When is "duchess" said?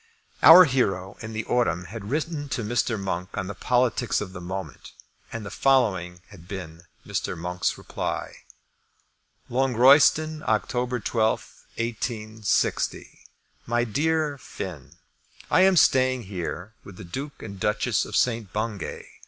17.59-18.03